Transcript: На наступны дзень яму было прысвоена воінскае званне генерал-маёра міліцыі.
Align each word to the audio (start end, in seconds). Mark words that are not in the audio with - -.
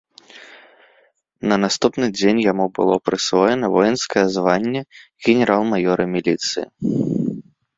На 1.51 1.55
наступны 1.63 2.07
дзень 2.17 2.39
яму 2.51 2.65
было 2.79 2.95
прысвоена 3.09 3.67
воінскае 3.75 4.25
званне 4.39 4.81
генерал-маёра 5.29 6.03
міліцыі. 6.17 6.65